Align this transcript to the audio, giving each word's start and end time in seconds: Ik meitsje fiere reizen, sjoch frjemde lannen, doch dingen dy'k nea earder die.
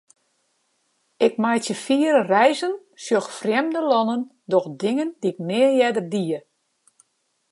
Ik 1.25 1.33
meitsje 1.43 1.75
fiere 1.85 2.21
reizen, 2.33 2.73
sjoch 3.03 3.29
frjemde 3.37 3.81
lannen, 3.91 4.21
doch 4.51 4.67
dingen 4.83 5.09
dy'k 5.21 5.37
nea 5.47 5.69
earder 5.85 6.05
die. 6.13 6.37